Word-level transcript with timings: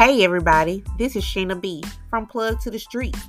Hey, 0.00 0.24
everybody, 0.24 0.82
this 0.96 1.14
is 1.14 1.22
Sheena 1.22 1.60
B 1.60 1.84
from 2.08 2.26
Plug 2.26 2.58
to 2.62 2.70
the 2.70 2.78
Streets. 2.78 3.20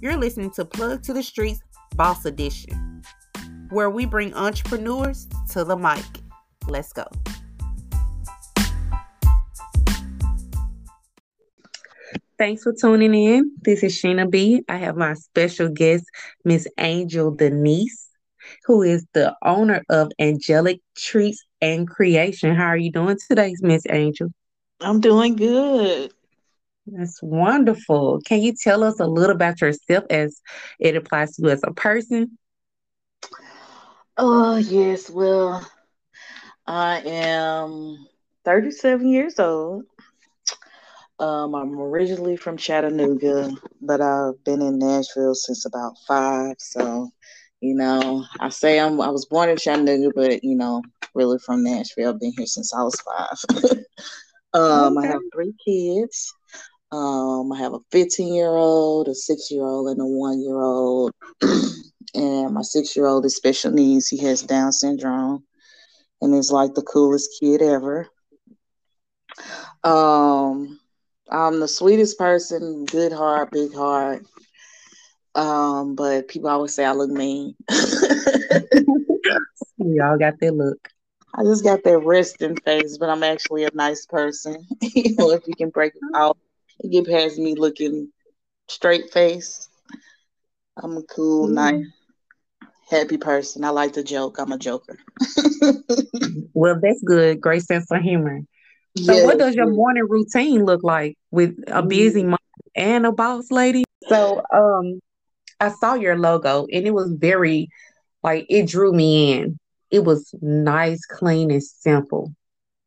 You're 0.00 0.16
listening 0.16 0.52
to 0.52 0.64
Plug 0.64 1.02
to 1.02 1.12
the 1.12 1.24
Streets 1.24 1.60
Boss 1.96 2.24
Edition, 2.24 3.02
where 3.70 3.90
we 3.90 4.06
bring 4.06 4.32
entrepreneurs 4.34 5.26
to 5.50 5.64
the 5.64 5.76
mic. 5.76 6.04
Let's 6.68 6.92
go. 6.92 7.04
Thanks 12.38 12.62
for 12.62 12.74
tuning 12.80 13.12
in. 13.12 13.50
This 13.62 13.82
is 13.82 14.00
Sheena 14.00 14.30
B. 14.30 14.62
I 14.68 14.76
have 14.76 14.96
my 14.96 15.14
special 15.14 15.68
guest, 15.68 16.04
Miss 16.44 16.68
Angel 16.78 17.32
Denise, 17.32 18.08
who 18.66 18.82
is 18.82 19.04
the 19.14 19.34
owner 19.42 19.82
of 19.90 20.12
Angelic 20.20 20.80
Treats 20.96 21.44
and 21.60 21.88
Creation. 21.88 22.54
How 22.54 22.66
are 22.66 22.76
you 22.76 22.92
doing 22.92 23.18
today, 23.28 23.52
Miss 23.62 23.82
Angel? 23.90 24.28
I'm 24.80 25.00
doing 25.00 25.34
good. 25.34 26.12
That's 26.92 27.22
wonderful. 27.22 28.20
Can 28.24 28.42
you 28.42 28.52
tell 28.52 28.82
us 28.82 28.98
a 29.00 29.06
little 29.06 29.34
about 29.36 29.60
yourself 29.60 30.04
as 30.10 30.40
it 30.78 30.96
applies 30.96 31.36
to 31.36 31.42
you 31.42 31.50
as 31.50 31.62
a 31.64 31.72
person? 31.72 32.36
Oh, 34.16 34.56
yes. 34.56 35.08
Well, 35.08 35.66
I 36.66 37.00
am 37.00 38.06
37 38.44 39.08
years 39.08 39.38
old. 39.38 39.84
Um, 41.18 41.54
I'm 41.54 41.78
originally 41.78 42.36
from 42.36 42.56
Chattanooga, 42.56 43.50
but 43.82 44.00
I've 44.00 44.42
been 44.44 44.62
in 44.62 44.78
Nashville 44.78 45.34
since 45.34 45.66
about 45.66 45.94
five. 46.08 46.56
So, 46.58 47.10
you 47.60 47.74
know, 47.74 48.24
I 48.40 48.48
say 48.48 48.80
I'm 48.80 49.00
I 49.02 49.10
was 49.10 49.26
born 49.26 49.50
in 49.50 49.58
Chattanooga, 49.58 50.12
but 50.14 50.42
you 50.42 50.56
know, 50.56 50.82
really 51.14 51.38
from 51.38 51.62
Nashville. 51.62 52.10
I've 52.10 52.20
been 52.20 52.32
here 52.36 52.46
since 52.46 52.72
I 52.72 52.82
was 52.82 52.98
five. 53.02 53.62
um, 54.54 54.96
okay. 54.96 55.08
I 55.08 55.12
have 55.12 55.20
three 55.34 55.54
kids. 55.62 56.34
Um, 56.92 57.52
I 57.52 57.58
have 57.58 57.74
a 57.74 57.80
15 57.92 58.34
year 58.34 58.48
old, 58.48 59.08
a 59.08 59.14
six 59.14 59.50
year 59.50 59.62
old, 59.62 59.88
and 59.88 60.00
a 60.00 60.06
one 60.06 60.40
year 60.40 60.60
old. 60.60 61.12
and 62.14 62.52
my 62.52 62.62
six 62.62 62.96
year 62.96 63.06
old 63.06 63.24
is 63.24 63.36
special 63.36 63.70
needs. 63.70 64.08
He 64.08 64.18
has 64.24 64.42
Down 64.42 64.72
syndrome 64.72 65.44
and 66.20 66.34
is 66.34 66.50
like 66.50 66.74
the 66.74 66.82
coolest 66.82 67.30
kid 67.40 67.62
ever. 67.62 68.08
Um, 69.84 70.78
I'm 71.30 71.60
the 71.60 71.68
sweetest 71.68 72.18
person, 72.18 72.84
good 72.86 73.12
heart, 73.12 73.50
big 73.52 73.72
heart. 73.74 74.24
Um, 75.34 75.94
but 75.94 76.28
people 76.28 76.50
always 76.50 76.74
say 76.74 76.84
I 76.84 76.92
look 76.92 77.10
mean. 77.10 77.54
we 79.78 80.00
all 80.00 80.18
got 80.18 80.40
that 80.40 80.54
look. 80.54 80.88
I 81.34 81.44
just 81.44 81.62
got 81.62 81.84
that 81.84 81.98
resting 81.98 82.56
face, 82.56 82.98
but 82.98 83.08
I'm 83.08 83.22
actually 83.22 83.64
a 83.64 83.70
nice 83.72 84.04
person. 84.06 84.66
you 84.82 85.14
know, 85.14 85.30
if 85.30 85.46
you 85.46 85.54
can 85.54 85.70
break 85.70 85.94
it 85.94 86.02
out, 86.16 86.36
get 86.88 87.06
past 87.06 87.38
me 87.38 87.54
looking 87.54 88.10
straight 88.68 89.12
face. 89.12 89.68
I'm 90.82 90.96
a 90.96 91.02
cool, 91.02 91.48
mm. 91.48 91.52
nice, 91.52 91.86
happy 92.88 93.16
person. 93.16 93.64
I 93.64 93.70
like 93.70 93.92
to 93.94 94.02
joke. 94.02 94.38
I'm 94.38 94.52
a 94.52 94.58
joker. 94.58 94.98
well, 96.54 96.78
that's 96.80 97.02
good. 97.02 97.40
Great 97.40 97.62
sense 97.62 97.90
of 97.90 98.00
humor. 98.00 98.40
So, 98.96 99.12
yes. 99.12 99.24
what 99.24 99.38
does 99.38 99.54
your 99.54 99.70
morning 99.70 100.06
routine 100.08 100.64
look 100.64 100.82
like 100.82 101.16
with 101.30 101.56
a 101.68 101.82
busy 101.82 102.22
mm. 102.22 102.30
mom 102.30 102.38
and 102.74 103.06
a 103.06 103.12
boss 103.12 103.50
lady? 103.50 103.84
So, 104.08 104.42
um, 104.52 105.00
I 105.60 105.70
saw 105.70 105.94
your 105.94 106.18
logo 106.18 106.66
and 106.72 106.86
it 106.86 106.92
was 106.92 107.12
very, 107.12 107.68
like, 108.22 108.46
it 108.48 108.66
drew 108.66 108.92
me 108.92 109.34
in. 109.34 109.58
It 109.90 110.04
was 110.04 110.34
nice, 110.40 111.04
clean, 111.06 111.50
and 111.50 111.62
simple. 111.62 112.32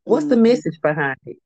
What's 0.05 0.25
mm 0.25 0.29
the 0.29 0.35
mm-hmm. 0.35 0.43
message 0.43 0.79
behind 0.81 1.17
it? 1.25 1.37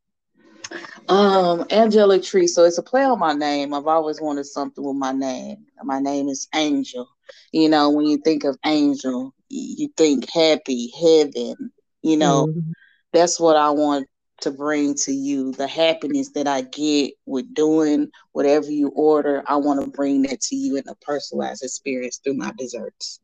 Um, 1.07 1.65
Angelic 1.71 2.23
Tree. 2.23 2.47
So 2.47 2.65
it's 2.65 2.77
a 2.77 2.83
play 2.83 3.03
on 3.03 3.19
my 3.19 3.33
name. 3.33 3.73
I've 3.73 3.87
always 3.87 4.19
wanted 4.21 4.45
something 4.45 4.83
with 4.83 4.95
my 4.95 5.11
name. 5.11 5.65
My 5.83 5.99
name 5.99 6.27
is 6.27 6.47
Angel. 6.53 7.07
You 7.51 7.69
know, 7.69 7.91
when 7.91 8.05
you 8.05 8.17
think 8.17 8.43
of 8.43 8.57
angel, 8.65 9.33
you 9.49 9.89
think 9.95 10.29
happy, 10.29 10.91
heaven. 10.99 11.71
You 12.01 12.17
know, 12.17 12.47
mm-hmm. 12.47 12.71
that's 13.13 13.39
what 13.39 13.55
I 13.55 13.69
want 13.71 14.07
to 14.41 14.51
bring 14.51 14.93
to 14.95 15.11
you 15.11 15.51
the 15.53 15.67
happiness 15.67 16.29
that 16.31 16.47
I 16.47 16.61
get 16.61 17.13
with 17.25 17.53
doing 17.53 18.09
whatever 18.33 18.69
you 18.69 18.89
order. 18.89 19.43
I 19.47 19.55
want 19.57 19.81
to 19.83 19.89
bring 19.89 20.23
that 20.23 20.41
to 20.41 20.55
you 20.55 20.77
in 20.77 20.87
a 20.87 20.95
personalized 20.95 21.63
experience 21.63 22.19
through 22.23 22.35
my 22.35 22.51
desserts. 22.57 23.19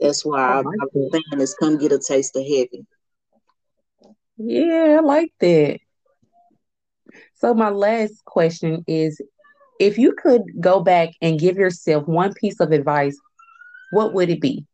That's 0.00 0.24
why 0.24 0.40
I 0.40 0.56
like 0.56 0.78
I'm 0.82 1.10
saying 1.10 1.40
is 1.40 1.54
come 1.54 1.78
get 1.78 1.92
a 1.92 1.98
taste 1.98 2.36
of 2.36 2.42
heaven. 2.42 2.86
Yeah, 4.36 4.96
I 4.98 5.00
like 5.00 5.32
that. 5.40 5.78
So 7.42 7.54
my 7.54 7.70
last 7.70 8.24
question 8.24 8.84
is 8.86 9.20
if 9.80 9.98
you 9.98 10.12
could 10.12 10.42
go 10.60 10.78
back 10.78 11.08
and 11.20 11.40
give 11.40 11.56
yourself 11.56 12.06
one 12.06 12.32
piece 12.34 12.60
of 12.60 12.70
advice, 12.70 13.18
what 13.90 14.14
would 14.14 14.30
it 14.30 14.40
be? 14.40 14.64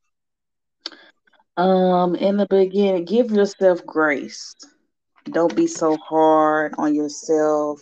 Um, 1.56 2.14
in 2.14 2.36
the 2.36 2.46
beginning, 2.46 3.06
give 3.06 3.30
yourself 3.30 3.86
grace. 3.86 4.54
Don't 5.24 5.56
be 5.56 5.66
so 5.66 5.96
hard 5.96 6.74
on 6.76 6.94
yourself. 6.94 7.80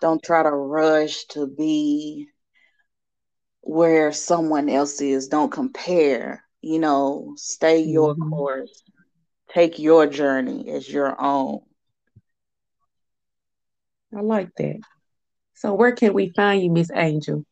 Don't 0.00 0.20
try 0.24 0.42
to 0.42 0.50
rush 0.50 1.26
to 1.26 1.46
be 1.46 2.26
where 3.60 4.10
someone 4.10 4.68
else 4.68 5.00
is. 5.00 5.28
Don't 5.28 5.52
compare. 5.52 6.42
You 6.62 6.80
know, 6.80 7.34
stay 7.36 7.84
your 7.84 8.16
mm-hmm. 8.16 8.30
course. 8.30 8.82
Take 9.50 9.78
your 9.78 10.08
journey 10.08 10.68
as 10.70 10.88
your 10.88 11.14
own. 11.22 11.60
I 14.16 14.20
like 14.20 14.50
that. 14.56 14.80
So, 15.54 15.74
where 15.74 15.92
can 15.92 16.12
we 16.14 16.32
find 16.34 16.62
you, 16.62 16.70
Miss 16.70 16.90
Angel? 16.94 17.44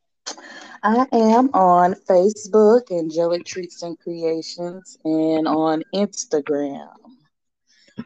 I 0.83 1.07
am 1.13 1.51
on 1.55 1.95
Facebook, 2.09 2.91
Angelic 2.91 3.45
Treats 3.45 3.83
and 3.83 3.99
Creations, 3.99 4.99
and 5.05 5.47
on 5.47 5.83
Instagram 5.95 6.89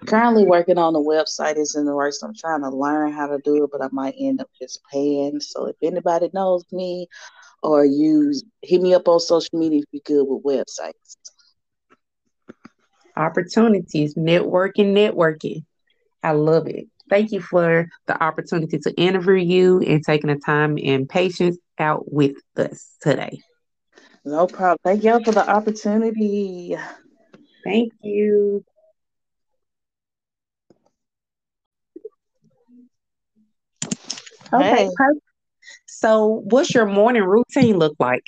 currently 0.06 0.44
working 0.44 0.78
on 0.78 0.92
the 0.92 1.00
website 1.00 1.56
is 1.56 1.74
in 1.74 1.84
the 1.84 1.94
works. 1.94 2.22
I'm 2.22 2.34
trying 2.34 2.62
to 2.62 2.70
learn 2.70 3.12
how 3.12 3.26
to 3.28 3.38
do 3.38 3.64
it, 3.64 3.70
but 3.72 3.82
I 3.82 3.88
might 3.92 4.14
end 4.18 4.40
up 4.40 4.50
just 4.60 4.80
paying. 4.92 5.40
So 5.40 5.66
if 5.66 5.76
anybody 5.82 6.30
knows 6.32 6.64
me 6.72 7.08
or 7.62 7.84
you 7.84 8.34
hit 8.62 8.80
me 8.80 8.94
up 8.94 9.08
on 9.08 9.20
social 9.20 9.58
media 9.58 9.80
if 9.80 9.84
you're 9.92 10.24
good 10.24 10.24
with 10.28 10.44
websites. 10.44 11.16
Opportunities, 13.16 14.14
networking, 14.14 14.92
networking. 14.92 15.64
I 16.22 16.32
love 16.32 16.66
it. 16.66 16.86
Thank 17.08 17.32
you 17.32 17.40
for 17.40 17.88
the 18.06 18.22
opportunity 18.22 18.78
to 18.78 18.92
interview 18.94 19.34
you 19.34 19.80
and 19.80 20.02
taking 20.04 20.28
the 20.28 20.40
time 20.44 20.78
and 20.82 21.08
patience 21.08 21.56
out 21.78 22.12
with 22.12 22.36
us 22.56 22.96
today. 23.00 23.38
No 24.24 24.46
problem. 24.46 24.78
Thank 24.82 25.04
y'all 25.04 25.22
for 25.22 25.32
the 25.32 25.48
opportunity. 25.48 26.76
Thank 27.64 27.92
you. 28.02 28.64
Okay, 34.52 34.84
hey. 34.84 34.90
So, 35.86 36.42
what's 36.44 36.74
your 36.74 36.86
morning 36.86 37.24
routine 37.24 37.78
look 37.78 37.94
like? 37.98 38.24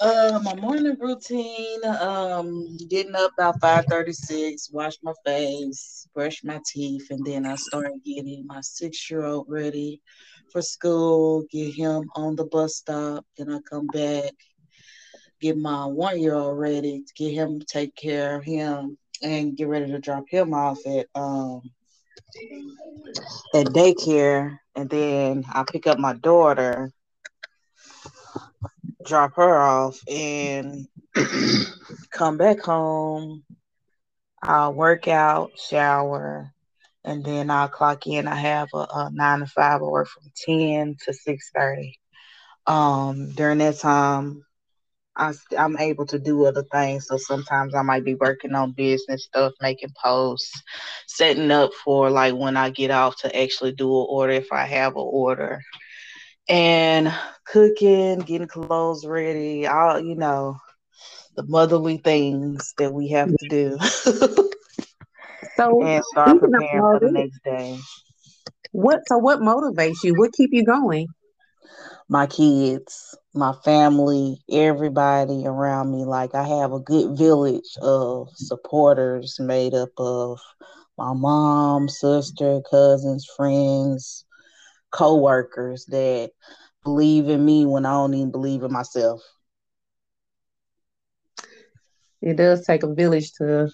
Uh, 0.00 0.40
my 0.42 0.54
morning 0.56 0.96
routine, 0.98 1.84
um, 2.00 2.76
getting 2.90 3.14
up 3.14 3.30
about 3.38 3.60
536, 3.60 4.70
wash 4.72 4.94
my 5.02 5.12
face, 5.24 6.08
brush 6.14 6.42
my 6.42 6.60
teeth, 6.66 7.06
and 7.10 7.24
then 7.24 7.46
I 7.46 7.54
start 7.54 7.92
getting 8.04 8.44
my 8.46 8.60
six-year-old 8.60 9.46
ready 9.48 10.02
for 10.50 10.62
school, 10.62 11.44
get 11.50 11.74
him 11.74 12.10
on 12.16 12.34
the 12.34 12.44
bus 12.44 12.76
stop, 12.76 13.24
then 13.38 13.50
I 13.52 13.60
come 13.60 13.86
back, 13.86 14.32
get 15.40 15.56
my 15.56 15.86
one-year-old 15.86 16.58
ready, 16.58 17.04
get 17.16 17.32
him, 17.32 17.60
take 17.60 17.94
care 17.94 18.36
of 18.36 18.44
him, 18.44 18.98
and 19.22 19.56
get 19.56 19.68
ready 19.68 19.90
to 19.92 19.98
drop 20.00 20.24
him 20.28 20.54
off 20.54 20.78
at 20.86 21.06
um 21.14 21.62
at 23.54 23.66
daycare 23.66 24.58
and 24.74 24.90
then 24.90 25.44
I 25.48 25.64
pick 25.70 25.86
up 25.86 25.98
my 25.98 26.14
daughter, 26.14 26.90
drop 29.04 29.36
her 29.36 29.56
off, 29.56 30.00
and 30.08 30.86
come 32.10 32.36
back 32.36 32.60
home. 32.60 33.44
I'll 34.42 34.74
work 34.74 35.08
out, 35.08 35.52
shower, 35.58 36.50
and 37.04 37.24
then 37.24 37.50
I'll 37.50 37.68
clock 37.68 38.06
in. 38.06 38.28
I 38.28 38.34
have 38.34 38.68
a, 38.74 38.86
a 38.94 39.10
nine 39.12 39.40
to 39.40 39.46
five. 39.46 39.80
I 39.80 39.84
work 39.84 40.08
from 40.08 40.30
ten 40.34 40.96
to 41.04 41.12
six 41.14 41.50
thirty. 41.54 41.98
Um, 42.66 43.30
during 43.32 43.58
that 43.58 43.78
time, 43.78 44.44
I, 45.16 45.32
I'm 45.56 45.78
able 45.78 46.06
to 46.06 46.18
do 46.18 46.44
other 46.46 46.64
things. 46.72 47.06
So 47.06 47.16
sometimes 47.16 47.74
I 47.74 47.82
might 47.82 48.04
be 48.04 48.14
working 48.14 48.54
on 48.54 48.72
business 48.72 49.24
stuff, 49.24 49.52
making 49.60 49.92
posts, 50.02 50.62
setting 51.06 51.50
up 51.50 51.72
for 51.84 52.10
like 52.10 52.34
when 52.34 52.56
I 52.56 52.70
get 52.70 52.90
off 52.90 53.16
to 53.18 53.42
actually 53.42 53.72
do 53.72 53.86
an 53.86 54.06
order 54.08 54.32
if 54.32 54.52
I 54.52 54.64
have 54.66 54.92
an 54.96 55.04
order, 55.06 55.60
and 56.48 57.12
cooking, 57.44 58.20
getting 58.20 58.48
clothes 58.48 59.06
ready. 59.06 59.66
All 59.66 60.00
you 60.00 60.14
know, 60.14 60.58
the 61.36 61.44
motherly 61.46 61.98
things 61.98 62.74
that 62.78 62.92
we 62.92 63.08
have 63.08 63.36
to 63.36 63.48
do. 63.48 63.78
so 65.56 65.82
and 65.82 66.04
start 66.04 66.40
preparing 66.40 66.82
for 66.82 67.00
the 67.00 67.10
next 67.12 67.42
day. 67.44 67.78
What 68.72 69.00
so 69.06 69.18
what 69.18 69.40
motivates 69.40 70.02
you? 70.02 70.14
What 70.14 70.32
keep 70.32 70.50
you 70.52 70.64
going? 70.64 71.06
My 72.08 72.26
kids, 72.26 73.16
my 73.32 73.54
family, 73.64 74.38
everybody 74.50 75.46
around 75.46 75.90
me. 75.90 76.04
Like 76.04 76.34
I 76.34 76.46
have 76.46 76.72
a 76.72 76.80
good 76.80 77.16
village 77.16 77.76
of 77.80 78.28
supporters 78.34 79.38
made 79.40 79.74
up 79.74 79.90
of 79.96 80.38
my 80.98 81.12
mom, 81.14 81.88
sister, 81.88 82.60
cousins, 82.70 83.26
friends, 83.36 84.24
co-workers 84.94 85.84
that 85.86 86.30
believe 86.84 87.28
in 87.28 87.44
me 87.44 87.66
when 87.66 87.84
I 87.84 87.92
don't 87.92 88.14
even 88.14 88.30
believe 88.30 88.62
in 88.62 88.72
myself. 88.72 89.20
It 92.22 92.36
does 92.36 92.64
take 92.64 92.84
a 92.84 92.94
village 92.94 93.32
to 93.34 93.68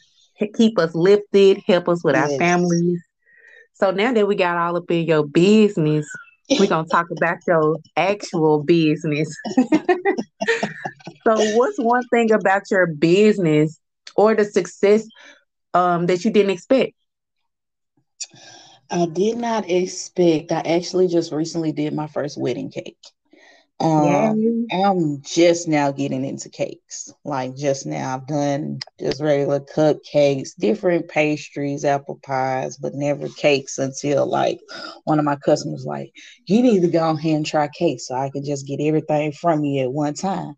keep 0.56 0.78
us 0.78 0.94
lifted, 0.94 1.60
help 1.66 1.88
us 1.88 2.02
with 2.02 2.16
yes. 2.16 2.32
our 2.32 2.38
families. 2.38 3.02
So 3.74 3.90
now 3.90 4.12
that 4.12 4.26
we 4.26 4.34
got 4.34 4.56
all 4.56 4.76
up 4.76 4.90
in 4.90 5.06
your 5.06 5.26
business, 5.26 6.08
we're 6.58 6.66
gonna 6.66 6.88
talk 6.88 7.06
about 7.10 7.38
your 7.46 7.76
actual 7.96 8.62
business. 8.64 9.34
so 11.26 11.56
what's 11.56 11.78
one 11.78 12.06
thing 12.08 12.32
about 12.32 12.62
your 12.70 12.86
business 12.86 13.78
or 14.16 14.34
the 14.34 14.44
success 14.44 15.06
um, 15.74 16.06
that 16.06 16.24
you 16.24 16.30
didn't 16.30 16.50
expect? 16.50 16.94
I 18.90 19.06
did 19.06 19.38
not 19.38 19.70
expect. 19.70 20.52
I 20.52 20.60
actually 20.60 21.08
just 21.08 21.32
recently 21.32 21.72
did 21.72 21.94
my 21.94 22.06
first 22.06 22.38
wedding 22.38 22.70
cake. 22.70 22.98
Um, 23.80 24.66
I'm 24.72 25.22
just 25.22 25.68
now 25.68 25.90
getting 25.90 26.24
into 26.24 26.50
cakes. 26.50 27.12
Like 27.24 27.56
just 27.56 27.86
now, 27.86 28.14
I've 28.14 28.26
done 28.26 28.80
just 28.98 29.22
regular 29.22 29.60
cupcakes, 29.60 30.50
different 30.58 31.08
pastries, 31.08 31.84
apple 31.84 32.20
pies, 32.22 32.76
but 32.76 32.94
never 32.94 33.28
cakes 33.28 33.78
until 33.78 34.26
like 34.26 34.60
one 35.04 35.18
of 35.18 35.24
my 35.24 35.36
customers 35.36 35.84
like, 35.86 36.12
you 36.46 36.62
need 36.62 36.82
to 36.82 36.88
go 36.88 37.10
ahead 37.10 37.36
and 37.36 37.46
try 37.46 37.68
cakes 37.68 38.08
so 38.08 38.14
I 38.14 38.30
can 38.30 38.44
just 38.44 38.66
get 38.66 38.80
everything 38.80 39.32
from 39.32 39.64
you 39.64 39.84
at 39.84 39.92
one 39.92 40.14
time. 40.14 40.54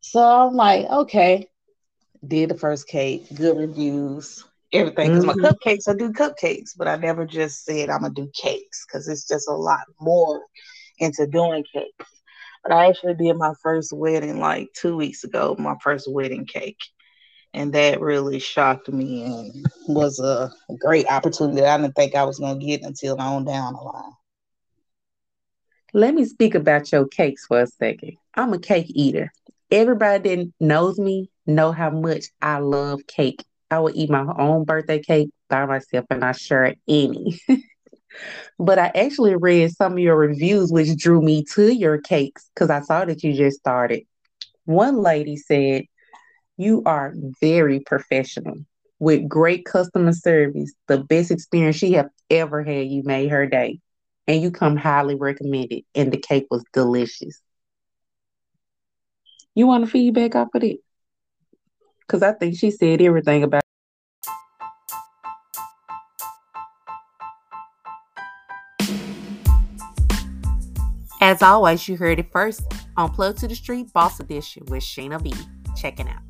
So 0.00 0.20
I'm 0.20 0.54
like, 0.54 0.86
okay. 0.86 1.48
Did 2.26 2.50
the 2.50 2.58
first 2.58 2.86
cake, 2.86 3.26
good 3.34 3.56
reviews, 3.56 4.44
everything. 4.72 5.08
Because 5.08 5.24
mm-hmm. 5.24 5.40
my 5.40 5.50
cupcakes, 5.50 5.88
I 5.88 5.94
do 5.94 6.12
cupcakes, 6.12 6.70
but 6.76 6.88
I 6.88 6.96
never 6.96 7.26
just 7.26 7.64
said 7.64 7.90
I'm 7.90 8.02
gonna 8.02 8.14
do 8.14 8.30
cakes 8.34 8.86
because 8.86 9.08
it's 9.08 9.26
just 9.26 9.48
a 9.48 9.54
lot 9.54 9.84
more 10.00 10.42
into 10.98 11.26
doing 11.26 11.64
cakes. 11.72 12.10
But 12.62 12.72
I 12.72 12.88
actually 12.88 13.14
did 13.14 13.36
my 13.36 13.54
first 13.62 13.92
wedding 13.92 14.38
like 14.38 14.68
two 14.74 14.96
weeks 14.96 15.24
ago, 15.24 15.56
my 15.58 15.76
first 15.82 16.10
wedding 16.10 16.44
cake. 16.44 16.80
And 17.52 17.72
that 17.72 18.00
really 18.00 18.38
shocked 18.38 18.88
me 18.88 19.24
and 19.24 19.66
was 19.88 20.20
a 20.20 20.52
great 20.78 21.06
opportunity 21.06 21.60
that 21.60 21.74
I 21.74 21.82
didn't 21.82 21.96
think 21.96 22.14
I 22.14 22.24
was 22.24 22.38
to 22.38 22.54
get 22.54 22.82
until 22.82 23.20
on 23.20 23.44
down 23.44 23.72
the 23.72 23.80
line. 23.80 24.12
Let 25.92 26.14
me 26.14 26.24
speak 26.24 26.54
about 26.54 26.92
your 26.92 27.08
cakes 27.08 27.46
for 27.46 27.62
a 27.62 27.66
second. 27.66 28.16
I'm 28.34 28.52
a 28.52 28.60
cake 28.60 28.86
eater. 28.90 29.32
Everybody 29.72 30.36
that 30.36 30.52
knows 30.60 31.00
me 31.00 31.30
know 31.46 31.72
how 31.72 31.90
much 31.90 32.26
I 32.40 32.58
love 32.58 33.00
cake. 33.08 33.44
I 33.70 33.78
will 33.80 33.92
eat 33.94 34.10
my 34.10 34.26
own 34.38 34.64
birthday 34.64 35.00
cake 35.00 35.30
by 35.48 35.66
myself 35.66 36.06
and 36.10 36.24
I 36.24 36.32
share 36.32 36.74
any. 36.88 37.40
But 38.58 38.78
I 38.78 38.90
actually 38.94 39.36
read 39.36 39.72
some 39.72 39.92
of 39.94 39.98
your 39.98 40.16
reviews, 40.16 40.70
which 40.70 40.96
drew 40.96 41.22
me 41.22 41.44
to 41.54 41.72
your 41.72 41.98
cakes 41.98 42.50
because 42.54 42.70
I 42.70 42.80
saw 42.80 43.04
that 43.04 43.22
you 43.22 43.32
just 43.32 43.58
started. 43.58 44.02
One 44.64 44.98
lady 44.98 45.36
said, 45.36 45.84
You 46.56 46.82
are 46.84 47.14
very 47.40 47.80
professional 47.80 48.56
with 48.98 49.28
great 49.28 49.64
customer 49.64 50.12
service, 50.12 50.72
the 50.88 50.98
best 50.98 51.30
experience 51.30 51.76
she 51.76 51.92
have 51.92 52.10
ever 52.30 52.62
had. 52.62 52.88
You 52.88 53.02
made 53.04 53.30
her 53.30 53.46
day, 53.46 53.80
and 54.26 54.42
you 54.42 54.50
come 54.50 54.76
highly 54.76 55.14
recommended, 55.14 55.82
and 55.94 56.12
the 56.12 56.18
cake 56.18 56.46
was 56.50 56.64
delicious. 56.72 57.40
You 59.54 59.66
want 59.66 59.84
a 59.84 59.86
feedback 59.86 60.34
off 60.34 60.48
of 60.54 60.62
it? 60.64 60.80
Because 62.10 62.24
I 62.24 62.32
think 62.32 62.58
she 62.58 62.72
said 62.72 63.00
everything 63.00 63.44
about 63.44 63.62
As 71.20 71.40
always, 71.40 71.86
you 71.86 71.96
heard 71.96 72.18
it 72.18 72.32
first 72.32 72.62
on 72.96 73.10
Plug 73.10 73.36
to 73.36 73.46
the 73.46 73.54
Street 73.54 73.92
Boss 73.92 74.18
Edition 74.18 74.64
with 74.66 74.82
Sheena 74.82 75.22
B. 75.22 75.32
Checking 75.76 76.08
out. 76.08 76.29